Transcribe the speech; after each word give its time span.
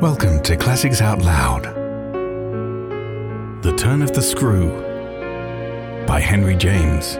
Welcome 0.00 0.40
to 0.44 0.56
Classics 0.56 1.00
Out 1.00 1.22
Loud. 1.22 1.64
The 3.64 3.74
Turn 3.76 4.00
of 4.00 4.12
the 4.12 4.22
Screw 4.22 4.70
by 6.06 6.20
Henry 6.20 6.54
James. 6.54 7.16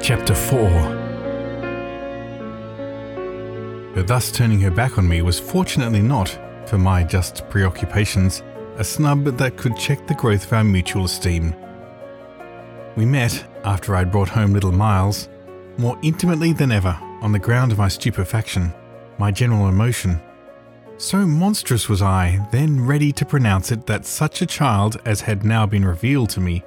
Chapter 0.00 0.36
4 0.36 0.68
Her 3.96 4.04
thus 4.06 4.30
turning 4.30 4.60
her 4.60 4.70
back 4.70 4.98
on 4.98 5.08
me 5.08 5.20
was 5.22 5.40
fortunately 5.40 6.00
not, 6.00 6.28
for 6.66 6.78
my 6.78 7.02
just 7.02 7.50
preoccupations, 7.50 8.44
a 8.76 8.84
snub 8.84 9.24
that 9.36 9.56
could 9.56 9.76
check 9.76 10.06
the 10.06 10.14
growth 10.14 10.44
of 10.44 10.52
our 10.52 10.62
mutual 10.62 11.06
esteem. 11.06 11.56
We 12.94 13.04
met, 13.04 13.44
after 13.64 13.96
I'd 13.96 14.12
brought 14.12 14.28
home 14.28 14.52
little 14.52 14.70
Miles, 14.70 15.28
more 15.76 15.98
intimately 16.04 16.52
than 16.52 16.70
ever 16.70 16.96
on 17.20 17.32
the 17.32 17.38
ground 17.38 17.72
of 17.72 17.78
my 17.78 17.88
stupefaction, 17.88 18.72
my 19.18 19.30
general 19.30 19.68
emotion. 19.68 20.20
So 20.96 21.26
monstrous 21.26 21.88
was 21.88 22.02
I, 22.02 22.46
then 22.52 22.86
ready 22.86 23.12
to 23.12 23.24
pronounce 23.24 23.72
it 23.72 23.86
that 23.86 24.04
such 24.04 24.42
a 24.42 24.46
child 24.46 25.00
as 25.04 25.20
had 25.20 25.44
now 25.44 25.66
been 25.66 25.84
revealed 25.84 26.30
to 26.30 26.40
me 26.40 26.62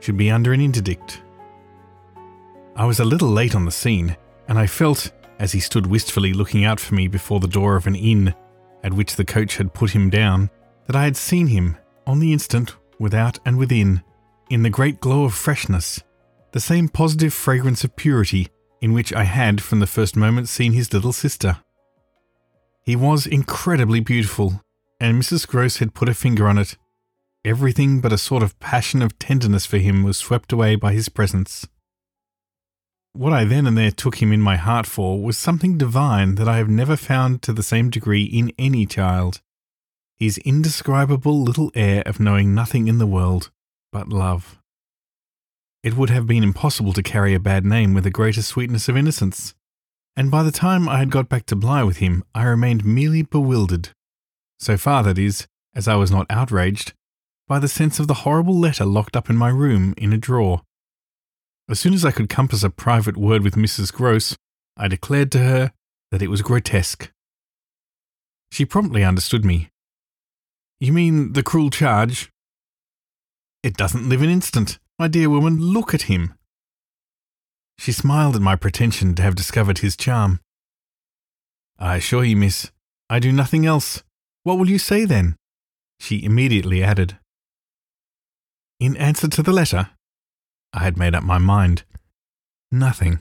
should 0.00 0.16
be 0.16 0.30
under 0.30 0.52
an 0.52 0.60
interdict. 0.60 1.22
I 2.76 2.86
was 2.86 3.00
a 3.00 3.04
little 3.04 3.28
late 3.28 3.54
on 3.54 3.64
the 3.64 3.70
scene, 3.70 4.16
and 4.48 4.58
I 4.58 4.66
felt, 4.66 5.12
as 5.38 5.52
he 5.52 5.60
stood 5.60 5.86
wistfully 5.86 6.32
looking 6.32 6.64
out 6.64 6.80
for 6.80 6.94
me 6.94 7.08
before 7.08 7.40
the 7.40 7.46
door 7.46 7.76
of 7.76 7.86
an 7.86 7.94
inn 7.94 8.34
at 8.82 8.92
which 8.92 9.16
the 9.16 9.24
coach 9.24 9.56
had 9.56 9.74
put 9.74 9.90
him 9.90 10.10
down, 10.10 10.50
that 10.86 10.96
I 10.96 11.04
had 11.04 11.16
seen 11.16 11.46
him, 11.46 11.76
on 12.06 12.20
the 12.20 12.32
instant, 12.32 12.74
without 12.98 13.38
and 13.46 13.56
within, 13.56 14.02
in 14.50 14.62
the 14.62 14.70
great 14.70 15.00
glow 15.00 15.24
of 15.24 15.34
freshness, 15.34 16.02
the 16.52 16.60
same 16.60 16.88
positive 16.88 17.32
fragrance 17.32 17.84
of 17.84 17.96
purity 17.96 18.48
in 18.80 18.92
which 18.92 19.12
I 19.12 19.24
had 19.24 19.62
from 19.62 19.80
the 19.80 19.86
first 19.86 20.16
moment 20.16 20.48
seen 20.48 20.72
his 20.72 20.92
little 20.92 21.12
sister. 21.12 21.58
He 22.82 22.96
was 22.96 23.26
incredibly 23.26 24.00
beautiful, 24.00 24.62
and 25.00 25.20
Mrs. 25.20 25.46
Grose 25.46 25.78
had 25.78 25.94
put 25.94 26.08
a 26.08 26.14
finger 26.14 26.46
on 26.48 26.58
it. 26.58 26.76
Everything 27.44 28.00
but 28.00 28.12
a 28.12 28.18
sort 28.18 28.42
of 28.42 28.58
passion 28.58 29.02
of 29.02 29.18
tenderness 29.18 29.66
for 29.66 29.78
him 29.78 30.02
was 30.02 30.18
swept 30.18 30.52
away 30.52 30.76
by 30.76 30.92
his 30.92 31.08
presence. 31.08 31.66
What 33.12 33.32
I 33.32 33.44
then 33.44 33.66
and 33.66 33.78
there 33.78 33.90
took 33.90 34.16
him 34.16 34.32
in 34.32 34.40
my 34.40 34.56
heart 34.56 34.86
for 34.86 35.22
was 35.22 35.38
something 35.38 35.78
divine 35.78 36.34
that 36.34 36.48
I 36.48 36.56
have 36.56 36.68
never 36.68 36.96
found 36.96 37.42
to 37.42 37.52
the 37.52 37.62
same 37.62 37.90
degree 37.90 38.24
in 38.24 38.52
any 38.58 38.86
child 38.86 39.40
his 40.16 40.38
indescribable 40.38 41.42
little 41.42 41.70
air 41.74 42.02
of 42.06 42.20
knowing 42.20 42.54
nothing 42.54 42.88
in 42.88 42.98
the 42.98 43.06
world 43.06 43.50
but 43.92 44.08
love. 44.08 44.60
It 45.84 45.98
would 45.98 46.08
have 46.08 46.26
been 46.26 46.42
impossible 46.42 46.94
to 46.94 47.02
carry 47.02 47.34
a 47.34 47.38
bad 47.38 47.66
name 47.66 47.92
with 47.92 48.06
a 48.06 48.10
greater 48.10 48.40
sweetness 48.40 48.88
of 48.88 48.96
innocence, 48.96 49.54
and 50.16 50.30
by 50.30 50.42
the 50.42 50.50
time 50.50 50.88
I 50.88 50.96
had 50.96 51.10
got 51.10 51.28
back 51.28 51.44
to 51.46 51.56
Bly 51.56 51.82
with 51.82 51.98
him, 51.98 52.24
I 52.34 52.44
remained 52.44 52.86
merely 52.86 53.20
bewildered. 53.20 53.90
So 54.58 54.78
far, 54.78 55.02
that 55.02 55.18
is, 55.18 55.46
as 55.74 55.86
I 55.86 55.96
was 55.96 56.10
not 56.10 56.24
outraged, 56.30 56.94
by 57.46 57.58
the 57.58 57.68
sense 57.68 58.00
of 58.00 58.08
the 58.08 58.22
horrible 58.24 58.58
letter 58.58 58.86
locked 58.86 59.14
up 59.14 59.28
in 59.28 59.36
my 59.36 59.50
room 59.50 59.92
in 59.98 60.10
a 60.14 60.16
drawer. 60.16 60.62
As 61.68 61.80
soon 61.80 61.92
as 61.92 62.02
I 62.02 62.12
could 62.12 62.30
compass 62.30 62.62
a 62.62 62.70
private 62.70 63.18
word 63.18 63.42
with 63.42 63.54
Mrs. 63.54 63.92
Grose, 63.92 64.34
I 64.78 64.88
declared 64.88 65.30
to 65.32 65.40
her 65.40 65.72
that 66.10 66.22
it 66.22 66.28
was 66.28 66.40
grotesque. 66.40 67.10
She 68.50 68.64
promptly 68.64 69.04
understood 69.04 69.44
me. 69.44 69.68
You 70.80 70.94
mean 70.94 71.34
the 71.34 71.42
cruel 71.42 71.68
charge? 71.68 72.30
It 73.62 73.76
doesn't 73.76 74.08
live 74.08 74.22
an 74.22 74.30
instant. 74.30 74.78
My 74.98 75.08
dear 75.08 75.28
woman, 75.28 75.58
look 75.60 75.92
at 75.92 76.02
him. 76.02 76.34
She 77.78 77.90
smiled 77.90 78.36
at 78.36 78.42
my 78.42 78.54
pretension 78.54 79.14
to 79.16 79.22
have 79.22 79.34
discovered 79.34 79.78
his 79.78 79.96
charm. 79.96 80.40
I 81.78 81.96
assure 81.96 82.22
you, 82.22 82.36
miss, 82.36 82.70
I 83.10 83.18
do 83.18 83.32
nothing 83.32 83.66
else. 83.66 84.04
What 84.44 84.58
will 84.58 84.70
you 84.70 84.78
say 84.78 85.04
then? 85.04 85.36
She 85.98 86.24
immediately 86.24 86.82
added. 86.82 87.18
In 88.78 88.96
answer 88.96 89.26
to 89.28 89.42
the 89.42 89.52
letter? 89.52 89.90
I 90.72 90.80
had 90.80 90.96
made 90.96 91.14
up 91.14 91.24
my 91.24 91.38
mind. 91.38 91.84
Nothing. 92.70 93.20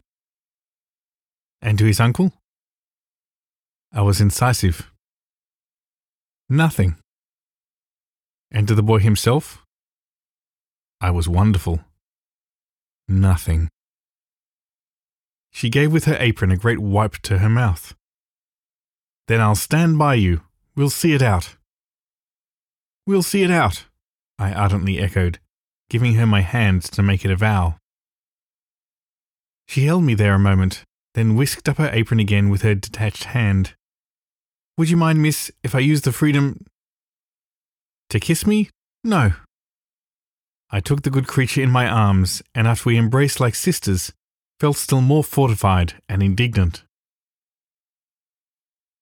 And 1.61 1.77
to 1.79 1.85
his 1.85 1.99
uncle? 1.99 2.33
I 3.91 4.01
was 4.01 4.21
incisive. 4.21 4.91
Nothing. 6.49 6.97
And 8.51 8.67
to 8.67 8.75
the 8.75 8.83
boy 8.83 8.99
himself? 8.99 9.62
I 11.03 11.11
was 11.11 11.27
wonderful. 11.27 11.81
Nothing. 13.09 13.67
She 15.51 15.69
gave 15.69 15.91
with 15.91 16.05
her 16.05 16.15
apron 16.17 16.49
a 16.49 16.55
great 16.55 16.79
wipe 16.79 17.17
to 17.23 17.39
her 17.39 17.49
mouth. 17.49 17.93
Then 19.27 19.41
I'll 19.41 19.53
stand 19.55 19.99
by 19.99 20.13
you. 20.13 20.43
We'll 20.77 20.89
see 20.89 21.11
it 21.11 21.21
out. 21.21 21.57
We'll 23.05 23.21
see 23.21 23.43
it 23.43 23.51
out, 23.51 23.83
I 24.39 24.53
ardently 24.53 24.97
echoed, 24.97 25.39
giving 25.89 26.13
her 26.13 26.25
my 26.25 26.39
hand 26.39 26.83
to 26.83 27.03
make 27.03 27.25
it 27.25 27.31
a 27.31 27.35
vow. 27.35 27.75
She 29.67 29.85
held 29.85 30.05
me 30.05 30.13
there 30.13 30.35
a 30.35 30.39
moment, 30.39 30.85
then 31.15 31.35
whisked 31.35 31.67
up 31.67 31.79
her 31.79 31.89
apron 31.91 32.21
again 32.21 32.47
with 32.47 32.61
her 32.61 32.75
detached 32.75 33.25
hand. 33.25 33.75
Would 34.77 34.89
you 34.89 34.95
mind, 34.95 35.21
miss, 35.21 35.51
if 35.63 35.75
I 35.75 35.79
used 35.79 36.05
the 36.05 36.13
freedom. 36.13 36.65
To 38.09 38.21
kiss 38.21 38.47
me? 38.47 38.69
No, 39.03 39.33
I 40.73 40.79
took 40.79 41.03
the 41.03 41.11
good 41.11 41.27
creature 41.27 41.61
in 41.61 41.69
my 41.69 41.87
arms, 41.87 42.41
and 42.55 42.67
after 42.67 42.89
we 42.89 42.97
embraced 42.97 43.39
like 43.39 43.53
sisters, 43.53 44.11
felt 44.59 44.75
still 44.75 45.01
more 45.01 45.23
fortified 45.23 45.93
and 46.09 46.23
indignant. 46.23 46.83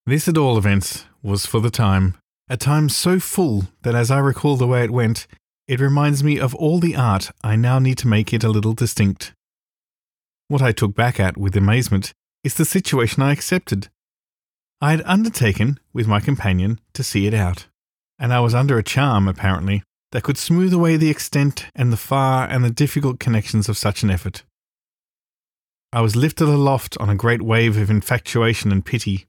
This, 0.06 0.28
at 0.28 0.38
all 0.38 0.58
events, 0.58 1.06
was 1.24 1.46
for 1.46 1.62
the 1.62 1.70
time, 1.70 2.18
a 2.50 2.58
time 2.58 2.90
so 2.90 3.22
full 3.22 3.70
that 3.84 3.96
as 3.96 4.12
I 4.12 4.20
recall 4.20 4.58
the 4.58 4.68
way 4.68 4.84
it 4.84 4.92
went, 4.92 5.28
it 5.66 5.80
reminds 5.80 6.26
me 6.26 6.38
of 6.38 6.54
all 6.56 6.80
the 6.80 6.98
art 6.98 7.32
I 7.42 7.56
now 7.56 7.80
need 7.80 7.98
to 8.00 8.08
make 8.10 8.34
it 8.34 8.44
a 8.44 8.50
little 8.50 8.74
distinct. 8.74 9.32
What 10.50 10.62
I 10.62 10.74
took 10.74 10.94
back 10.94 11.22
at 11.22 11.38
with 11.38 11.56
amazement 11.56 12.14
is 12.44 12.56
the 12.56 12.66
situation 12.66 13.24
I 13.24 13.32
accepted. 13.32 13.88
I 14.82 14.92
had 14.92 15.04
undertaken, 15.06 15.80
with 15.94 16.06
my 16.06 16.20
companion, 16.20 16.82
to 16.96 17.02
see 17.02 17.28
it 17.28 17.34
out, 17.34 17.68
and 18.20 18.34
I 18.34 18.42
was 18.42 18.54
under 18.54 18.78
a 18.78 18.84
charm, 18.84 19.30
apparently, 19.30 19.84
that 20.12 20.24
could 20.24 20.38
smooth 20.38 20.74
away 20.74 20.98
the 20.98 21.10
extent 21.10 21.68
and 21.76 21.92
the 21.92 21.98
far 21.98 22.48
and 22.48 22.64
the 22.64 22.70
difficult 22.70 23.20
connections 23.20 23.70
of 23.70 23.78
such 23.78 24.04
an 24.04 24.10
effort. 24.10 24.44
I 25.94 26.02
was 26.02 26.16
lifted 26.16 26.48
aloft 26.48 26.98
on 27.00 27.10
a 27.10 27.16
great 27.16 27.42
wave 27.42 27.78
of 27.78 27.90
infatuation 27.90 28.72
and 28.72 28.86
pity. 28.86 29.26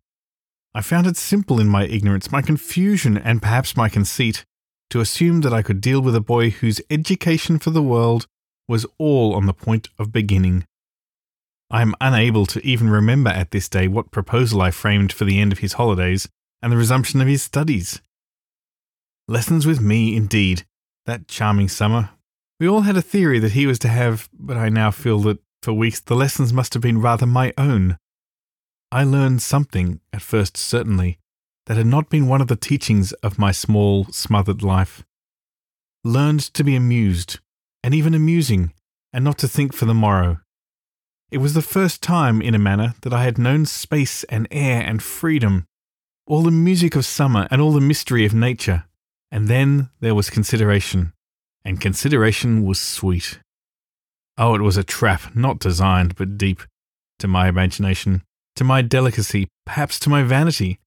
I 0.75 0.81
found 0.81 1.07
it 1.07 1.17
simple 1.17 1.61
in 1.61 1.69
my 1.69 1.85
ignorance, 1.85 2.33
my 2.33 2.41
confusion, 2.41 3.19
and 3.19 3.43
perhaps 3.43 3.77
my 3.77 3.89
conceit, 3.89 4.45
to 4.91 5.01
assume 5.01 5.41
that 5.41 5.53
I 5.53 5.63
could 5.63 5.81
deal 5.81 6.01
with 6.01 6.15
a 6.15 6.21
boy 6.21 6.51
whose 6.51 6.81
education 6.91 7.59
for 7.59 7.71
the 7.71 7.83
world 7.83 8.27
was 8.69 8.87
all 8.99 9.35
on 9.35 9.47
the 9.47 9.53
point 9.53 9.89
of 9.99 10.13
beginning. 10.13 10.65
I 11.71 11.83
am 11.83 11.95
unable 12.01 12.47
to 12.47 12.65
even 12.67 12.91
remember 12.91 13.31
at 13.31 13.51
this 13.51 13.69
day 13.69 13.89
what 13.89 14.11
proposal 14.11 14.63
I 14.63 14.71
framed 14.71 15.13
for 15.13 15.25
the 15.25 15.41
end 15.41 15.53
of 15.53 15.59
his 15.59 15.75
holidays 15.75 16.29
and 16.63 16.71
the 16.71 16.77
resumption 16.77 17.21
of 17.21 17.29
his 17.29 17.43
studies. 17.43 18.01
Lessons 19.27 19.67
with 19.67 19.81
me, 19.81 20.15
indeed, 20.15 20.65
that 21.07 21.29
charming 21.29 21.69
summer. 21.69 22.11
We 22.61 22.69
all 22.69 22.83
had 22.83 22.97
a 22.97 23.03
theory 23.03 23.39
that 23.41 23.53
he 23.53 23.67
was 23.67 23.79
to 23.81 23.89
have, 23.89 24.29
but 24.33 24.57
I 24.57 24.69
now 24.69 24.91
feel 24.91 25.19
that 25.21 25.39
for 25.63 25.73
weeks 25.73 26.01
the 26.01 26.15
lessons 26.15 26.53
must 26.53 26.75
have 26.75 26.83
been 26.83 27.01
rather 27.01 27.27
my 27.27 27.53
own. 27.59 27.99
I 28.91 29.05
learned 29.05 29.43
something, 29.43 30.01
at 30.13 30.23
first 30.23 30.57
certainly, 30.57 31.19
that 31.67 31.77
had 31.77 31.87
not 31.87 32.11
been 32.11 32.27
one 32.27 32.41
of 32.41 32.49
the 32.49 32.57
teachings 32.57 33.13
of 33.15 33.39
my 33.39 33.53
small, 33.53 34.05
smothered 34.07 34.63
life. 34.63 35.05
Learned 36.05 36.41
to 36.55 36.65
be 36.65 36.77
amused, 36.77 37.39
and 37.83 37.95
even 37.95 38.15
amusing, 38.15 38.73
and 39.13 39.25
not 39.25 39.39
to 39.39 39.49
think 39.49 39.73
for 39.73 39.87
the 39.87 39.95
morrow. 39.95 40.41
It 41.31 41.39
was 41.39 41.55
the 41.55 41.63
first 41.63 42.03
time, 42.03 42.43
in 42.43 42.55
a 42.55 42.59
manner, 42.59 42.95
that 43.03 43.15
I 43.15 43.25
had 43.25 43.39
known 43.39 43.65
space 43.65 44.25
and 44.25 44.47
air 44.51 44.83
and 44.83 45.03
freedom, 45.03 45.65
all 46.27 46.43
the 46.43 46.51
music 46.51 46.95
of 46.95 47.07
summer 47.07 47.49
and 47.51 47.63
all 47.63 47.73
the 47.73 47.81
mystery 47.81 48.27
of 48.27 48.35
nature. 48.35 48.85
And 49.33 49.49
then 49.49 49.89
there 50.01 50.15
was 50.15 50.29
consideration, 50.29 51.15
and 51.65 51.81
consideration 51.81 52.65
was 52.65 52.79
sweet. 52.79 53.41
Oh, 54.37 54.55
it 54.55 54.61
was 54.61 54.77
a 54.77 54.85
trap, 54.85 55.35
not 55.35 55.59
designed, 55.59 56.17
but 56.17 56.37
deep, 56.37 56.61
to 57.19 57.27
my 57.27 57.49
imagination, 57.49 58.23
to 58.57 58.65
my 58.65 58.83
delicacy, 58.83 59.49
perhaps 59.65 59.99
to 60.01 60.11
my 60.11 60.23
vanity, 60.23 60.79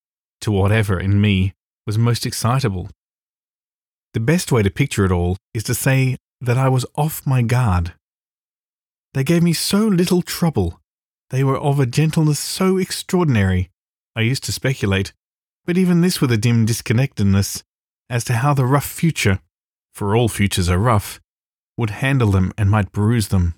to 0.41 0.51
whatever 0.51 0.99
in 0.99 1.19
me 1.19 1.53
was 1.87 1.97
most 1.97 2.23
excitable. 2.23 2.87
The 4.13 4.19
best 4.19 4.51
way 4.51 4.61
to 4.61 4.69
picture 4.69 5.05
it 5.05 5.11
all 5.11 5.37
is 5.55 5.63
to 5.63 5.73
say 5.73 6.15
that 6.39 6.57
I 6.57 6.69
was 6.69 6.85
off 6.95 7.25
my 7.25 7.41
guard. 7.41 7.93
They 9.15 9.23
gave 9.23 9.41
me 9.41 9.53
so 9.53 9.79
little 9.87 10.21
trouble. 10.21 10.79
They 11.31 11.43
were 11.43 11.57
of 11.57 11.79
a 11.79 11.87
gentleness 11.87 12.39
so 12.39 12.77
extraordinary. 12.77 13.71
I 14.15 14.21
used 14.21 14.43
to 14.43 14.51
speculate, 14.51 15.13
but 15.65 15.79
even 15.79 16.01
this 16.01 16.21
with 16.21 16.31
a 16.31 16.37
dim 16.37 16.65
disconnectedness, 16.65 17.63
as 18.09 18.23
to 18.25 18.33
how 18.33 18.53
the 18.53 18.65
rough 18.65 18.85
future, 18.85 19.39
for 19.93 20.15
all 20.15 20.27
futures 20.27 20.69
are 20.69 20.77
rough, 20.77 21.19
would 21.77 21.89
handle 21.89 22.31
them 22.31 22.51
and 22.57 22.69
might 22.69 22.91
bruise 22.91 23.29
them. 23.29 23.55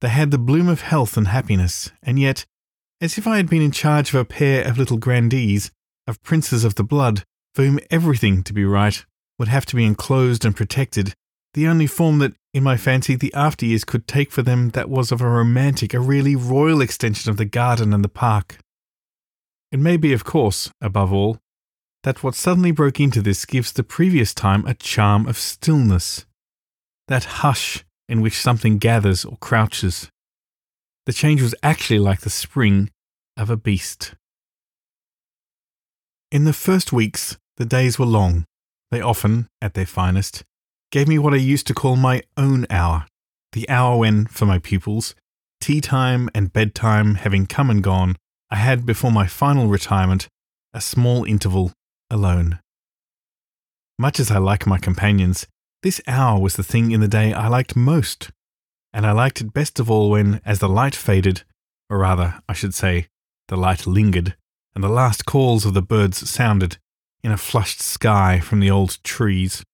They 0.00 0.08
had 0.08 0.30
the 0.30 0.38
bloom 0.38 0.68
of 0.68 0.80
health 0.80 1.16
and 1.16 1.28
happiness, 1.28 1.90
and 2.02 2.18
yet, 2.18 2.44
as 3.00 3.18
if 3.18 3.26
I 3.26 3.36
had 3.36 3.48
been 3.48 3.62
in 3.62 3.72
charge 3.72 4.08
of 4.08 4.16
a 4.16 4.24
pair 4.24 4.66
of 4.66 4.78
little 4.78 4.96
grandees, 4.96 5.70
of 6.06 6.22
princes 6.22 6.64
of 6.64 6.74
the 6.74 6.84
blood, 6.84 7.24
for 7.54 7.62
whom 7.64 7.78
everything, 7.90 8.42
to 8.44 8.52
be 8.52 8.64
right, 8.64 9.04
would 9.38 9.48
have 9.48 9.66
to 9.66 9.76
be 9.76 9.84
enclosed 9.84 10.44
and 10.44 10.56
protected, 10.56 11.14
the 11.54 11.66
only 11.66 11.86
form 11.86 12.18
that, 12.18 12.34
in 12.54 12.62
my 12.62 12.76
fancy, 12.76 13.14
the 13.14 13.32
after 13.34 13.66
years 13.66 13.84
could 13.84 14.06
take 14.06 14.30
for 14.32 14.42
them 14.42 14.70
that 14.70 14.88
was 14.88 15.12
of 15.12 15.20
a 15.20 15.28
romantic, 15.28 15.92
a 15.92 16.00
really 16.00 16.34
royal 16.34 16.80
extension 16.80 17.30
of 17.30 17.36
the 17.36 17.44
garden 17.44 17.92
and 17.92 18.04
the 18.04 18.08
park. 18.08 18.58
It 19.70 19.78
may 19.78 19.96
be, 19.96 20.12
of 20.12 20.24
course, 20.24 20.70
above 20.80 21.12
all, 21.12 21.38
that 22.02 22.22
what 22.22 22.34
suddenly 22.34 22.72
broke 22.72 22.98
into 22.98 23.22
this 23.22 23.44
gives 23.44 23.72
the 23.72 23.84
previous 23.84 24.34
time 24.34 24.66
a 24.66 24.74
charm 24.74 25.26
of 25.26 25.38
stillness, 25.38 26.26
that 27.08 27.24
hush 27.24 27.84
in 28.08 28.20
which 28.20 28.40
something 28.40 28.78
gathers 28.78 29.24
or 29.24 29.36
crouches. 29.38 30.10
The 31.06 31.12
change 31.12 31.40
was 31.40 31.54
actually 31.62 31.98
like 31.98 32.20
the 32.20 32.30
spring 32.30 32.90
of 33.36 33.50
a 33.50 33.56
beast. 33.56 34.14
In 36.30 36.44
the 36.44 36.52
first 36.52 36.92
weeks, 36.92 37.36
the 37.56 37.64
days 37.64 37.98
were 37.98 38.06
long. 38.06 38.44
They 38.90 39.00
often, 39.00 39.48
at 39.60 39.74
their 39.74 39.86
finest, 39.86 40.42
gave 40.90 41.08
me 41.08 41.18
what 41.18 41.34
I 41.34 41.38
used 41.38 41.66
to 41.68 41.74
call 41.74 41.96
my 41.96 42.22
own 42.36 42.66
hour, 42.68 43.06
the 43.52 43.68
hour 43.68 43.98
when, 43.98 44.26
for 44.26 44.46
my 44.46 44.58
pupils, 44.58 45.14
tea 45.60 45.80
time 45.80 46.28
and 46.34 46.52
bedtime 46.52 47.16
having 47.16 47.46
come 47.46 47.70
and 47.70 47.82
gone, 47.82 48.16
I 48.50 48.56
had, 48.56 48.84
before 48.84 49.12
my 49.12 49.26
final 49.26 49.68
retirement, 49.68 50.28
a 50.74 50.80
small 50.80 51.24
interval 51.24 51.72
alone. 52.12 52.60
Much 53.98 54.20
as 54.20 54.30
I 54.30 54.38
like 54.38 54.66
my 54.66 54.78
companions, 54.78 55.46
this 55.82 56.00
hour 56.06 56.38
was 56.38 56.56
the 56.56 56.62
thing 56.62 56.92
in 56.92 57.00
the 57.00 57.08
day 57.08 57.32
I 57.32 57.48
liked 57.48 57.74
most, 57.74 58.30
and 58.92 59.06
I 59.06 59.12
liked 59.12 59.40
it 59.40 59.52
best 59.52 59.80
of 59.80 59.90
all 59.90 60.10
when, 60.10 60.40
as 60.44 60.58
the 60.58 60.68
light 60.68 60.94
faded, 60.94 61.42
or 61.90 61.98
rather, 61.98 62.40
I 62.48 62.52
should 62.52 62.74
say, 62.74 63.08
the 63.48 63.56
light 63.56 63.86
lingered, 63.86 64.36
and 64.74 64.84
the 64.84 64.88
last 64.88 65.24
calls 65.26 65.64
of 65.64 65.74
the 65.74 65.82
birds 65.82 66.28
sounded 66.28 66.78
in 67.24 67.32
a 67.32 67.36
flushed 67.36 67.80
sky 67.80 68.40
from 68.40 68.60
the 68.60 68.70
old 68.70 69.02
trees. 69.02 69.64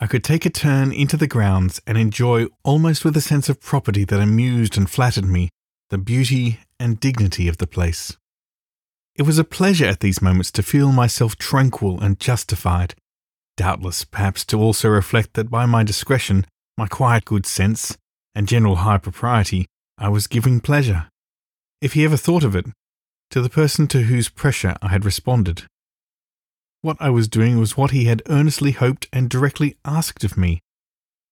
I 0.00 0.06
could 0.06 0.22
take 0.22 0.46
a 0.46 0.50
turn 0.50 0.92
into 0.92 1.16
the 1.16 1.26
grounds 1.26 1.80
and 1.86 1.98
enjoy, 1.98 2.46
almost 2.62 3.04
with 3.04 3.16
a 3.16 3.20
sense 3.20 3.48
of 3.48 3.60
property 3.60 4.04
that 4.04 4.20
amused 4.20 4.76
and 4.76 4.88
flattered 4.88 5.24
me, 5.24 5.48
the 5.90 5.98
beauty 5.98 6.60
and 6.78 7.00
dignity 7.00 7.48
of 7.48 7.58
the 7.58 7.66
place. 7.66 8.16
It 9.18 9.26
was 9.26 9.36
a 9.36 9.44
pleasure 9.44 9.86
at 9.86 9.98
these 9.98 10.22
moments 10.22 10.52
to 10.52 10.62
feel 10.62 10.92
myself 10.92 11.36
tranquil 11.36 12.00
and 12.00 12.20
justified, 12.20 12.94
doubtless 13.56 14.04
perhaps 14.04 14.44
to 14.44 14.56
also 14.56 14.88
reflect 14.88 15.34
that 15.34 15.50
by 15.50 15.66
my 15.66 15.82
discretion, 15.82 16.46
my 16.76 16.86
quiet 16.86 17.24
good 17.24 17.44
sense, 17.44 17.98
and 18.36 18.46
general 18.46 18.76
high 18.76 18.98
propriety, 18.98 19.66
I 19.98 20.08
was 20.08 20.28
giving 20.28 20.60
pleasure, 20.60 21.08
if 21.82 21.94
he 21.94 22.04
ever 22.04 22.16
thought 22.16 22.44
of 22.44 22.54
it, 22.54 22.66
to 23.30 23.42
the 23.42 23.50
person 23.50 23.88
to 23.88 24.02
whose 24.02 24.28
pressure 24.28 24.76
I 24.80 24.88
had 24.88 25.04
responded. 25.04 25.64
What 26.82 26.96
I 27.00 27.10
was 27.10 27.26
doing 27.26 27.58
was 27.58 27.76
what 27.76 27.90
he 27.90 28.04
had 28.04 28.22
earnestly 28.28 28.70
hoped 28.70 29.08
and 29.12 29.28
directly 29.28 29.76
asked 29.84 30.22
of 30.22 30.36
me, 30.36 30.60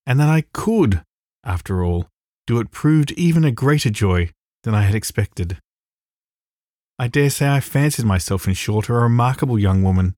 and 0.04 0.18
that 0.18 0.28
I 0.28 0.42
could, 0.52 1.02
after 1.44 1.84
all, 1.84 2.08
do 2.48 2.58
it 2.58 2.72
proved 2.72 3.12
even 3.12 3.44
a 3.44 3.52
greater 3.52 3.90
joy 3.90 4.30
than 4.64 4.74
I 4.74 4.82
had 4.82 4.96
expected. 4.96 5.58
I 6.98 7.08
dare 7.08 7.31
say 7.31 7.48
I 7.48 7.60
fancied 7.60 8.06
myself, 8.06 8.46
in 8.46 8.54
short, 8.54 8.88
a 8.88 8.94
remarkable 8.94 9.58
young 9.58 9.82
woman, 9.82 10.14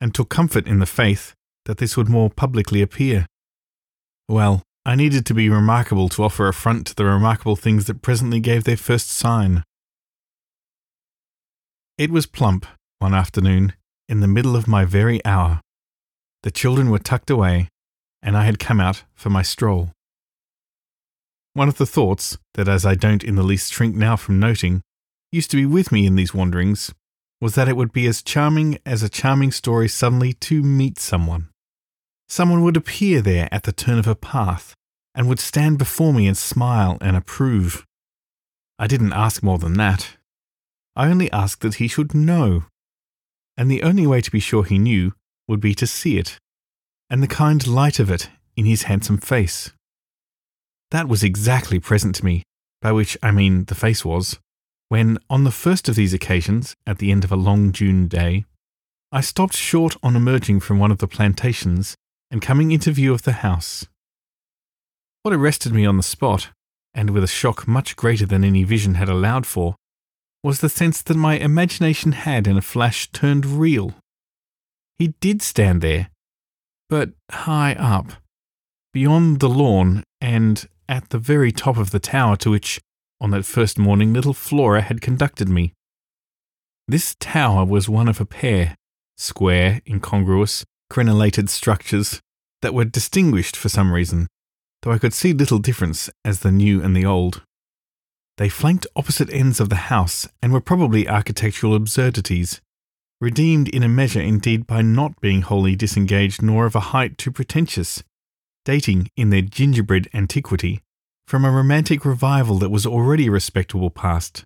and 0.00 0.14
took 0.14 0.28
comfort 0.28 0.66
in 0.66 0.80
the 0.80 0.86
faith 0.86 1.34
that 1.66 1.78
this 1.78 1.96
would 1.96 2.08
more 2.08 2.30
publicly 2.30 2.82
appear. 2.82 3.26
Well, 4.28 4.62
I 4.84 4.96
needed 4.96 5.24
to 5.26 5.34
be 5.34 5.48
remarkable 5.48 6.08
to 6.10 6.24
offer 6.24 6.48
a 6.48 6.52
front 6.52 6.86
to 6.88 6.94
the 6.94 7.04
remarkable 7.04 7.56
things 7.56 7.86
that 7.86 8.02
presently 8.02 8.40
gave 8.40 8.64
their 8.64 8.76
first 8.76 9.10
sign. 9.10 9.62
It 11.98 12.10
was 12.10 12.26
plump, 12.26 12.66
one 12.98 13.14
afternoon, 13.14 13.72
in 14.08 14.20
the 14.20 14.28
middle 14.28 14.56
of 14.56 14.68
my 14.68 14.84
very 14.84 15.24
hour. 15.24 15.60
The 16.42 16.50
children 16.50 16.90
were 16.90 16.98
tucked 16.98 17.30
away, 17.30 17.68
and 18.22 18.36
I 18.36 18.44
had 18.44 18.58
come 18.58 18.80
out 18.80 19.04
for 19.14 19.30
my 19.30 19.42
stroll. 19.42 19.90
One 21.54 21.68
of 21.68 21.78
the 21.78 21.86
thoughts 21.86 22.36
that, 22.54 22.68
as 22.68 22.84
I 22.84 22.94
don't 22.94 23.24
in 23.24 23.36
the 23.36 23.42
least 23.42 23.72
shrink 23.72 23.94
now 23.94 24.16
from 24.16 24.38
noting, 24.38 24.82
used 25.32 25.50
to 25.50 25.56
be 25.56 25.66
with 25.66 25.92
me 25.92 26.06
in 26.06 26.16
these 26.16 26.34
wanderings, 26.34 26.94
was 27.40 27.54
that 27.54 27.68
it 27.68 27.76
would 27.76 27.92
be 27.92 28.06
as 28.06 28.22
charming 28.22 28.78
as 28.86 29.02
a 29.02 29.08
charming 29.08 29.52
story 29.52 29.88
suddenly 29.88 30.32
to 30.32 30.62
meet 30.62 30.98
someone. 30.98 31.48
Someone 32.28 32.62
would 32.62 32.76
appear 32.76 33.20
there 33.20 33.48
at 33.52 33.64
the 33.64 33.72
turn 33.72 33.98
of 33.98 34.06
a 34.06 34.14
path, 34.14 34.74
and 35.14 35.28
would 35.28 35.40
stand 35.40 35.78
before 35.78 36.12
me 36.12 36.26
and 36.26 36.36
smile 36.36 36.98
and 37.00 37.16
approve. 37.16 37.84
I 38.78 38.86
didn't 38.86 39.12
ask 39.12 39.42
more 39.42 39.58
than 39.58 39.74
that. 39.74 40.16
I 40.94 41.08
only 41.08 41.30
asked 41.30 41.60
that 41.62 41.74
he 41.74 41.88
should 41.88 42.14
know 42.14 42.64
and 43.56 43.70
the 43.70 43.82
only 43.82 44.06
way 44.06 44.20
to 44.20 44.30
be 44.30 44.40
sure 44.40 44.64
he 44.64 44.78
knew 44.78 45.12
would 45.48 45.60
be 45.60 45.74
to 45.74 45.86
see 45.86 46.18
it, 46.18 46.38
and 47.08 47.22
the 47.22 47.28
kind 47.28 47.66
light 47.66 47.98
of 47.98 48.10
it 48.10 48.28
in 48.56 48.66
his 48.66 48.84
handsome 48.84 49.18
face. 49.18 49.72
That 50.90 51.08
was 51.08 51.24
exactly 51.24 51.80
present 51.80 52.14
to 52.16 52.24
me, 52.24 52.42
by 52.82 52.92
which 52.92 53.16
I 53.22 53.30
mean 53.30 53.64
the 53.64 53.74
face 53.74 54.04
was, 54.04 54.38
when, 54.88 55.18
on 55.28 55.44
the 55.44 55.50
first 55.50 55.88
of 55.88 55.94
these 55.94 56.14
occasions, 56.14 56.74
at 56.86 56.98
the 56.98 57.10
end 57.10 57.24
of 57.24 57.32
a 57.32 57.36
long 57.36 57.72
June 57.72 58.08
day, 58.08 58.44
I 59.12 59.20
stopped 59.20 59.56
short 59.56 59.96
on 60.02 60.16
emerging 60.16 60.60
from 60.60 60.78
one 60.78 60.90
of 60.90 60.98
the 60.98 61.08
plantations 61.08 61.96
and 62.30 62.42
coming 62.42 62.70
into 62.72 62.92
view 62.92 63.12
of 63.14 63.22
the 63.22 63.32
house. 63.32 63.86
What 65.22 65.34
arrested 65.34 65.72
me 65.72 65.86
on 65.86 65.96
the 65.96 66.02
spot, 66.02 66.50
and 66.94 67.10
with 67.10 67.24
a 67.24 67.28
shock 67.28 67.66
much 67.66 67.96
greater 67.96 68.26
than 68.26 68.44
any 68.44 68.64
vision 68.64 68.94
had 68.94 69.08
allowed 69.08 69.46
for, 69.46 69.76
was 70.42 70.60
the 70.60 70.68
sense 70.68 71.02
that 71.02 71.16
my 71.16 71.34
imagination 71.36 72.12
had 72.12 72.46
in 72.46 72.56
a 72.56 72.62
flash 72.62 73.10
turned 73.10 73.44
real. 73.44 73.94
He 74.98 75.08
did 75.20 75.42
stand 75.42 75.82
there, 75.82 76.10
but 76.88 77.10
high 77.30 77.74
up, 77.74 78.12
beyond 78.92 79.40
the 79.40 79.48
lawn, 79.48 80.04
and 80.20 80.68
at 80.88 81.10
the 81.10 81.18
very 81.18 81.50
top 81.50 81.76
of 81.76 81.90
the 81.90 81.98
tower 81.98 82.36
to 82.36 82.50
which, 82.50 82.80
on 83.20 83.30
that 83.30 83.44
first 83.44 83.78
morning, 83.78 84.12
little 84.12 84.34
Flora 84.34 84.82
had 84.82 85.00
conducted 85.00 85.48
me. 85.48 85.72
This 86.88 87.16
tower 87.18 87.64
was 87.64 87.88
one 87.88 88.08
of 88.08 88.20
a 88.20 88.26
pair, 88.26 88.76
square, 89.16 89.80
incongruous, 89.86 90.64
crenellated 90.90 91.48
structures 91.48 92.20
that 92.62 92.74
were 92.74 92.84
distinguished 92.84 93.56
for 93.56 93.68
some 93.68 93.92
reason, 93.92 94.28
though 94.82 94.92
I 94.92 94.98
could 94.98 95.12
see 95.12 95.32
little 95.32 95.58
difference 95.58 96.10
as 96.24 96.40
the 96.40 96.52
new 96.52 96.82
and 96.82 96.96
the 96.96 97.04
old. 97.04 97.42
They 98.38 98.48
flanked 98.48 98.86
opposite 98.94 99.30
ends 99.30 99.60
of 99.60 99.70
the 99.70 99.86
house 99.90 100.28
and 100.42 100.52
were 100.52 100.60
probably 100.60 101.08
architectural 101.08 101.74
absurdities, 101.74 102.60
redeemed 103.20 103.68
in 103.70 103.82
a 103.82 103.88
measure 103.88 104.20
indeed 104.20 104.66
by 104.66 104.82
not 104.82 105.20
being 105.20 105.42
wholly 105.42 105.74
disengaged 105.74 106.42
nor 106.42 106.66
of 106.66 106.76
a 106.76 106.90
height 106.92 107.16
too 107.16 107.32
pretentious, 107.32 108.04
dating 108.64 109.08
in 109.16 109.30
their 109.30 109.42
gingerbread 109.42 110.08
antiquity 110.12 110.82
from 111.26 111.44
a 111.44 111.50
romantic 111.50 112.04
revival 112.04 112.58
that 112.58 112.70
was 112.70 112.86
already 112.86 113.26
a 113.26 113.30
respectable 113.30 113.90
past. 113.90 114.44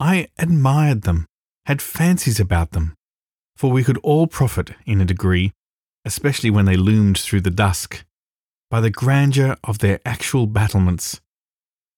I 0.00 0.28
admired 0.38 1.02
them, 1.02 1.26
had 1.66 1.80
fancies 1.80 2.40
about 2.40 2.72
them, 2.72 2.94
for 3.56 3.70
we 3.70 3.84
could 3.84 3.98
all 3.98 4.26
profit 4.26 4.72
in 4.86 5.00
a 5.00 5.04
degree, 5.04 5.52
especially 6.04 6.50
when 6.50 6.64
they 6.64 6.76
loomed 6.76 7.18
through 7.18 7.42
the 7.42 7.50
dusk, 7.50 8.04
by 8.70 8.80
the 8.80 8.90
grandeur 8.90 9.56
of 9.62 9.78
their 9.78 10.00
actual 10.04 10.46
battlements 10.46 11.20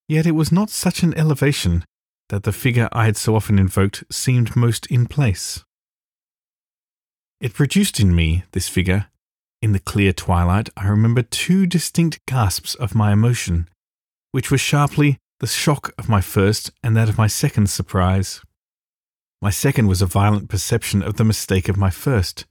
Yet 0.09 0.26
it 0.26 0.33
was 0.33 0.52
not 0.52 0.71
such 0.71 1.02
an 1.02 1.16
elevation 1.16 1.85
that 2.28 2.42
the 2.42 2.52
figure 2.52 2.88
I 2.92 3.06
had 3.06 3.16
so 3.16 3.37
often 3.37 3.59
invoked 3.59 4.04
seemed 4.11 4.56
most 4.56 4.87
in 4.87 5.06
place. 5.06 5.64
It 7.40 7.54
produced 7.54 8.00
in 8.00 8.14
me, 8.14 8.44
this 8.52 8.68
figure, 8.68 9.06
in 9.64 9.73
the 9.73 9.80
clear 9.80 10.12
twilight, 10.12 10.68
I 10.76 10.88
remember 10.88 11.23
two 11.23 11.66
distinct 11.66 12.21
gasps 12.26 12.75
of 12.75 12.94
my 12.94 13.14
emotion, 13.14 13.66
which 14.30 14.50
were 14.50 14.59
sharply 14.59 15.16
the 15.40 15.47
shock 15.47 15.94
of 15.97 16.06
my 16.06 16.21
first 16.21 16.71
and 16.83 16.94
that 16.94 17.09
of 17.09 17.16
my 17.16 17.28
second 17.28 17.71
surprise. 17.71 18.42
My 19.40 19.49
second 19.49 19.87
was 19.87 20.02
a 20.02 20.06
violent 20.06 20.50
perception 20.50 21.02
of 21.02 21.16
the 21.16 21.25
mistake 21.25 21.71
of 21.71 21.78
my 21.78 21.88
first. 21.88 22.44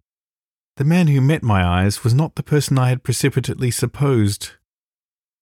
The 0.78 0.86
man 0.86 1.06
who 1.06 1.22
met 1.22 1.44
my 1.44 1.64
eyes 1.64 2.04
was 2.04 2.16
not 2.16 2.34
the 2.34 2.42
person 2.42 2.80
I 2.80 2.90
had 2.90 3.04
precipitately 3.04 3.70
supposed. 3.70 4.54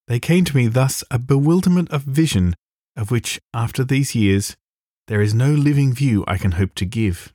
They 0.09 0.19
came 0.19 0.43
to 0.43 0.55
me 0.57 0.67
thus 0.67 1.05
a 1.09 1.19
bewilderment 1.19 1.89
of 1.91 2.03
vision, 2.03 2.53
of 2.97 3.11
which, 3.11 3.39
after 3.53 3.85
these 3.85 4.13
years, 4.13 4.57
there 5.07 5.21
is 5.21 5.33
no 5.33 5.51
living 5.51 5.93
view 5.93 6.25
I 6.27 6.37
can 6.37 6.51
hope 6.51 6.75
to 6.75 6.85
give. 6.85 7.31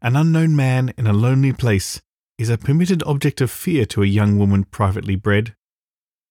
An 0.00 0.14
unknown 0.14 0.54
man 0.54 0.94
in 0.96 1.08
a 1.08 1.12
lonely 1.12 1.52
place 1.52 2.00
is 2.42 2.50
a 2.50 2.58
permitted 2.58 3.04
object 3.04 3.40
of 3.40 3.52
fear 3.52 3.86
to 3.86 4.02
a 4.02 4.06
young 4.06 4.36
woman 4.36 4.64
privately 4.64 5.14
bred, 5.14 5.54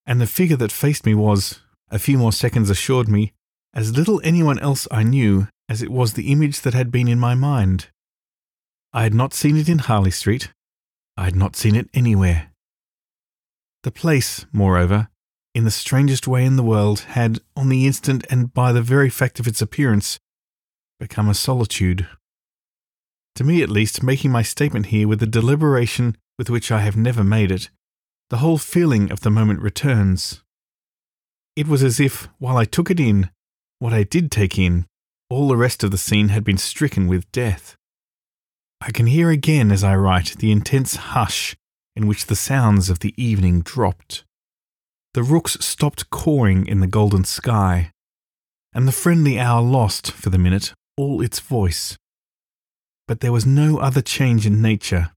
and 0.04 0.20
the 0.20 0.26
figure 0.26 0.58
that 0.58 0.70
faced 0.70 1.06
me 1.06 1.14
was, 1.14 1.60
a 1.90 1.98
few 1.98 2.18
more 2.18 2.32
seconds 2.32 2.68
assured 2.68 3.08
me, 3.08 3.32
as 3.72 3.96
little 3.96 4.20
anyone 4.22 4.58
else 4.58 4.86
I 4.90 5.04
knew 5.04 5.48
as 5.70 5.80
it 5.80 5.90
was 5.90 6.12
the 6.12 6.30
image 6.30 6.60
that 6.60 6.74
had 6.74 6.92
been 6.92 7.08
in 7.08 7.18
my 7.18 7.34
mind. 7.34 7.88
I 8.92 9.04
had 9.04 9.14
not 9.14 9.32
seen 9.32 9.56
it 9.56 9.70
in 9.70 9.78
Harley 9.78 10.10
Street. 10.10 10.52
I 11.16 11.24
had 11.24 11.34
not 11.34 11.56
seen 11.56 11.74
it 11.74 11.88
anywhere. 11.94 12.50
The 13.82 13.90
place, 13.90 14.44
moreover, 14.52 15.08
in 15.54 15.64
the 15.64 15.70
strangest 15.70 16.28
way 16.28 16.44
in 16.44 16.56
the 16.56 16.62
world, 16.62 17.00
had, 17.00 17.40
on 17.56 17.70
the 17.70 17.86
instant 17.86 18.26
and 18.28 18.52
by 18.52 18.72
the 18.72 18.82
very 18.82 19.08
fact 19.08 19.40
of 19.40 19.46
its 19.46 19.62
appearance, 19.62 20.18
become 21.00 21.30
a 21.30 21.34
solitude. 21.34 22.06
To 23.36 23.44
me, 23.44 23.62
at 23.62 23.70
least, 23.70 24.02
making 24.02 24.30
my 24.30 24.42
statement 24.42 24.86
here 24.86 25.08
with 25.08 25.20
the 25.20 25.26
deliberation 25.26 26.16
with 26.38 26.50
which 26.50 26.70
I 26.70 26.80
have 26.80 26.96
never 26.96 27.24
made 27.24 27.50
it, 27.50 27.70
the 28.30 28.38
whole 28.38 28.58
feeling 28.58 29.10
of 29.10 29.20
the 29.20 29.30
moment 29.30 29.60
returns. 29.60 30.42
It 31.56 31.68
was 31.68 31.82
as 31.82 32.00
if, 32.00 32.28
while 32.38 32.56
I 32.56 32.64
took 32.64 32.90
it 32.90 33.00
in, 33.00 33.30
what 33.78 33.92
I 33.92 34.04
did 34.04 34.30
take 34.30 34.58
in, 34.58 34.86
all 35.28 35.48
the 35.48 35.56
rest 35.56 35.82
of 35.82 35.90
the 35.90 35.98
scene 35.98 36.28
had 36.28 36.44
been 36.44 36.58
stricken 36.58 37.08
with 37.08 37.30
death. 37.32 37.76
I 38.80 38.90
can 38.90 39.06
hear 39.06 39.30
again 39.30 39.70
as 39.70 39.84
I 39.84 39.96
write 39.96 40.36
the 40.38 40.50
intense 40.50 40.96
hush 40.96 41.56
in 41.94 42.06
which 42.06 42.26
the 42.26 42.36
sounds 42.36 42.90
of 42.90 43.00
the 43.00 43.14
evening 43.22 43.60
dropped. 43.60 44.24
The 45.14 45.22
rooks 45.22 45.58
stopped 45.60 46.10
cawing 46.10 46.66
in 46.66 46.80
the 46.80 46.86
golden 46.86 47.24
sky, 47.24 47.92
and 48.72 48.88
the 48.88 48.92
friendly 48.92 49.38
hour 49.38 49.62
lost, 49.62 50.10
for 50.10 50.30
the 50.30 50.38
minute, 50.38 50.72
all 50.96 51.20
its 51.20 51.38
voice. 51.38 51.96
But 53.08 53.20
there 53.20 53.32
was 53.32 53.46
no 53.46 53.78
other 53.78 54.02
change 54.02 54.46
in 54.46 54.62
nature, 54.62 55.10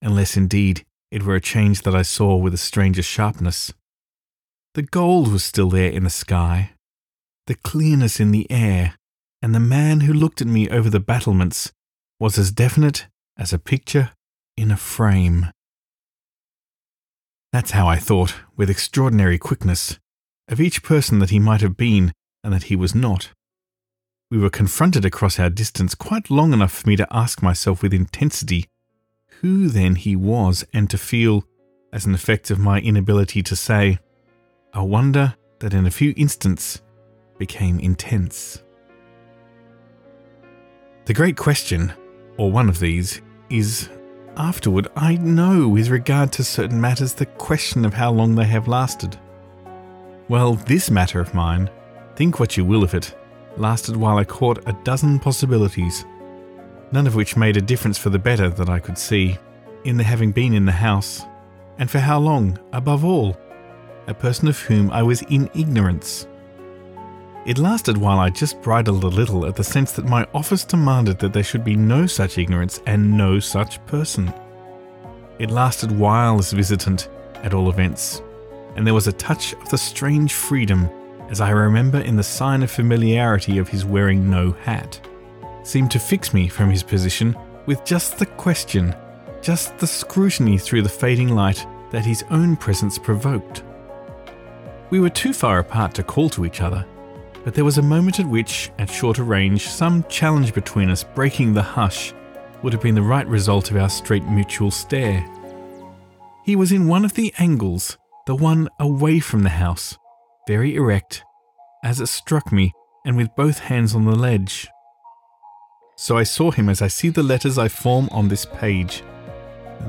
unless 0.00 0.36
indeed 0.36 0.84
it 1.10 1.22
were 1.22 1.34
a 1.34 1.40
change 1.40 1.82
that 1.82 1.94
I 1.94 2.02
saw 2.02 2.36
with 2.36 2.54
a 2.54 2.58
stranger 2.58 3.02
sharpness. 3.02 3.72
The 4.74 4.82
gold 4.82 5.32
was 5.32 5.44
still 5.44 5.70
there 5.70 5.90
in 5.90 6.04
the 6.04 6.10
sky, 6.10 6.72
the 7.46 7.54
clearness 7.54 8.20
in 8.20 8.30
the 8.30 8.50
air, 8.50 8.94
and 9.40 9.54
the 9.54 9.60
man 9.60 10.00
who 10.00 10.12
looked 10.12 10.40
at 10.40 10.46
me 10.46 10.68
over 10.68 10.90
the 10.90 11.00
battlements 11.00 11.72
was 12.20 12.38
as 12.38 12.52
definite 12.52 13.06
as 13.36 13.52
a 13.52 13.58
picture 13.58 14.12
in 14.56 14.70
a 14.70 14.76
frame. 14.76 15.46
That's 17.52 17.70
how 17.70 17.86
I 17.86 17.96
thought, 17.96 18.34
with 18.56 18.68
extraordinary 18.68 19.38
quickness, 19.38 19.98
of 20.48 20.60
each 20.60 20.82
person 20.82 21.18
that 21.20 21.30
he 21.30 21.38
might 21.38 21.60
have 21.60 21.76
been 21.76 22.12
and 22.44 22.52
that 22.52 22.64
he 22.64 22.76
was 22.76 22.94
not. 22.94 23.30
We 24.30 24.36
were 24.36 24.50
confronted 24.50 25.06
across 25.06 25.38
our 25.38 25.48
distance 25.48 25.94
quite 25.94 26.28
long 26.28 26.52
enough 26.52 26.72
for 26.72 26.88
me 26.88 26.96
to 26.96 27.06
ask 27.10 27.42
myself 27.42 27.82
with 27.82 27.94
intensity 27.94 28.66
who 29.40 29.68
then 29.68 29.94
he 29.94 30.16
was 30.16 30.66
and 30.74 30.90
to 30.90 30.98
feel, 30.98 31.44
as 31.94 32.04
an 32.04 32.14
effect 32.14 32.50
of 32.50 32.58
my 32.58 32.78
inability 32.80 33.42
to 33.44 33.56
say, 33.56 33.98
a 34.74 34.84
wonder 34.84 35.34
that 35.60 35.72
in 35.72 35.86
a 35.86 35.90
few 35.90 36.12
instants 36.14 36.82
became 37.38 37.80
intense. 37.80 38.62
The 41.06 41.14
great 41.14 41.38
question, 41.38 41.90
or 42.36 42.52
one 42.52 42.68
of 42.68 42.80
these, 42.80 43.22
is 43.48 43.88
afterward, 44.36 44.88
I 44.94 45.16
know 45.16 45.68
with 45.68 45.88
regard 45.88 46.32
to 46.32 46.44
certain 46.44 46.78
matters 46.78 47.14
the 47.14 47.24
question 47.24 47.86
of 47.86 47.94
how 47.94 48.12
long 48.12 48.34
they 48.34 48.44
have 48.44 48.68
lasted. 48.68 49.18
Well, 50.28 50.54
this 50.54 50.90
matter 50.90 51.18
of 51.18 51.32
mine, 51.32 51.70
think 52.14 52.38
what 52.38 52.58
you 52.58 52.66
will 52.66 52.84
of 52.84 52.92
it, 52.92 53.14
lasted 53.60 53.96
while 53.96 54.18
I 54.18 54.24
caught 54.24 54.66
a 54.66 54.72
dozen 54.84 55.18
possibilities, 55.18 56.04
none 56.92 57.06
of 57.06 57.14
which 57.14 57.36
made 57.36 57.56
a 57.56 57.62
difference 57.62 57.98
for 57.98 58.10
the 58.10 58.18
better 58.18 58.48
that 58.48 58.68
I 58.68 58.78
could 58.78 58.98
see, 58.98 59.38
in 59.84 59.96
the 59.96 60.04
having 60.04 60.32
been 60.32 60.54
in 60.54 60.64
the 60.64 60.72
house, 60.72 61.24
and 61.78 61.90
for 61.90 61.98
how 61.98 62.18
long, 62.18 62.58
above 62.72 63.04
all, 63.04 63.36
a 64.06 64.14
person 64.14 64.48
of 64.48 64.58
whom 64.58 64.90
I 64.90 65.02
was 65.02 65.22
in 65.22 65.50
ignorance. 65.54 66.26
It 67.46 67.58
lasted 67.58 67.96
while 67.96 68.18
I 68.18 68.30
just 68.30 68.60
bridled 68.62 69.04
a 69.04 69.08
little 69.08 69.46
at 69.46 69.56
the 69.56 69.64
sense 69.64 69.92
that 69.92 70.04
my 70.04 70.26
office 70.34 70.64
demanded 70.64 71.18
that 71.18 71.32
there 71.32 71.42
should 71.42 71.64
be 71.64 71.76
no 71.76 72.06
such 72.06 72.36
ignorance 72.36 72.80
and 72.86 73.16
no 73.16 73.38
such 73.38 73.84
person. 73.86 74.32
It 75.38 75.50
lasted 75.50 75.92
while 75.92 76.38
as 76.38 76.52
visitant, 76.52 77.08
at 77.42 77.54
all 77.54 77.70
events, 77.70 78.22
and 78.74 78.86
there 78.86 78.94
was 78.94 79.06
a 79.06 79.12
touch 79.12 79.52
of 79.54 79.68
the 79.68 79.78
strange 79.78 80.32
freedom, 80.32 80.90
as 81.30 81.40
I 81.40 81.50
remember 81.50 82.00
in 82.00 82.16
the 82.16 82.22
sign 82.22 82.62
of 82.62 82.70
familiarity 82.70 83.58
of 83.58 83.68
his 83.68 83.84
wearing 83.84 84.30
no 84.30 84.52
hat, 84.52 85.00
seemed 85.62 85.90
to 85.90 85.98
fix 85.98 86.32
me 86.32 86.48
from 86.48 86.70
his 86.70 86.82
position 86.82 87.36
with 87.66 87.84
just 87.84 88.18
the 88.18 88.26
question, 88.26 88.94
just 89.42 89.76
the 89.78 89.86
scrutiny 89.86 90.56
through 90.58 90.82
the 90.82 90.88
fading 90.88 91.28
light 91.28 91.66
that 91.90 92.04
his 92.04 92.24
own 92.30 92.56
presence 92.56 92.98
provoked. 92.98 93.62
We 94.90 95.00
were 95.00 95.10
too 95.10 95.32
far 95.32 95.58
apart 95.58 95.94
to 95.94 96.02
call 96.02 96.30
to 96.30 96.46
each 96.46 96.62
other, 96.62 96.86
but 97.44 97.54
there 97.54 97.64
was 97.64 97.78
a 97.78 97.82
moment 97.82 98.20
at 98.20 98.26
which, 98.26 98.70
at 98.78 98.90
shorter 98.90 99.22
range, 99.22 99.68
some 99.68 100.04
challenge 100.04 100.54
between 100.54 100.90
us 100.90 101.04
breaking 101.04 101.54
the 101.54 101.62
hush 101.62 102.14
would 102.62 102.72
have 102.72 102.82
been 102.82 102.94
the 102.94 103.02
right 103.02 103.26
result 103.26 103.70
of 103.70 103.76
our 103.76 103.88
straight 103.88 104.24
mutual 104.24 104.70
stare. 104.70 105.26
He 106.44 106.56
was 106.56 106.72
in 106.72 106.88
one 106.88 107.04
of 107.04 107.14
the 107.14 107.32
angles, 107.38 107.98
the 108.26 108.34
one 108.34 108.68
away 108.80 109.20
from 109.20 109.42
the 109.42 109.50
house, 109.50 109.98
very 110.48 110.74
erect, 110.76 111.22
as 111.84 112.00
it 112.00 112.06
struck 112.06 112.50
me, 112.50 112.72
and 113.04 113.18
with 113.18 113.36
both 113.36 113.58
hands 113.58 113.94
on 113.94 114.06
the 114.06 114.16
ledge. 114.16 114.66
So 115.94 116.16
I 116.16 116.22
saw 116.22 116.50
him 116.50 116.70
as 116.70 116.80
I 116.80 116.88
see 116.88 117.10
the 117.10 117.22
letters 117.22 117.58
I 117.58 117.68
form 117.68 118.08
on 118.10 118.28
this 118.28 118.46
page. 118.46 119.02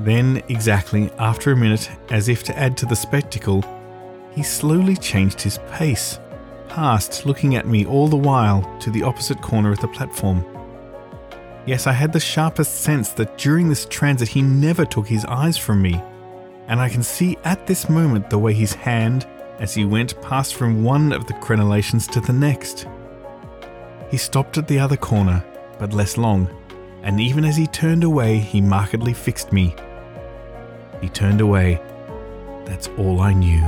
Then, 0.00 0.42
exactly 0.50 1.10
after 1.18 1.52
a 1.52 1.56
minute, 1.56 1.90
as 2.10 2.28
if 2.28 2.44
to 2.44 2.58
add 2.58 2.76
to 2.76 2.86
the 2.86 2.94
spectacle, 2.94 3.64
he 4.32 4.42
slowly 4.42 4.96
changed 4.96 5.40
his 5.40 5.58
pace 5.72 6.18
passed, 6.68 7.26
looking 7.26 7.56
at 7.56 7.66
me 7.66 7.84
all 7.84 8.06
the 8.06 8.16
while 8.16 8.62
to 8.80 8.90
the 8.90 9.02
opposite 9.02 9.42
corner 9.42 9.72
of 9.72 9.80
the 9.80 9.88
platform. 9.88 10.44
Yes, 11.66 11.86
I 11.86 11.92
had 11.92 12.12
the 12.12 12.20
sharpest 12.20 12.82
sense 12.82 13.10
that 13.14 13.38
during 13.38 13.68
this 13.68 13.86
transit 13.86 14.28
he 14.28 14.42
never 14.42 14.84
took 14.84 15.08
his 15.08 15.24
eyes 15.24 15.56
from 15.56 15.82
me, 15.82 16.00
and 16.68 16.78
I 16.80 16.88
can 16.88 17.02
see 17.02 17.36
at 17.44 17.66
this 17.66 17.88
moment 17.88 18.30
the 18.30 18.38
way 18.38 18.52
his 18.52 18.72
hand, 18.72 19.26
as 19.60 19.74
he 19.74 19.84
went, 19.84 20.20
passed 20.22 20.56
from 20.56 20.82
one 20.82 21.12
of 21.12 21.26
the 21.26 21.34
crenellations 21.34 22.10
to 22.10 22.20
the 22.20 22.32
next. 22.32 22.88
He 24.10 24.16
stopped 24.16 24.58
at 24.58 24.66
the 24.66 24.80
other 24.80 24.96
corner, 24.96 25.44
but 25.78 25.92
less 25.92 26.16
long, 26.16 26.50
and 27.02 27.20
even 27.20 27.44
as 27.44 27.56
he 27.56 27.66
turned 27.68 28.02
away, 28.02 28.38
he 28.38 28.60
markedly 28.60 29.12
fixed 29.12 29.52
me. 29.52 29.76
He 31.00 31.08
turned 31.08 31.40
away. 31.40 31.80
That's 32.64 32.88
all 32.98 33.20
I 33.20 33.32
knew. 33.32 33.62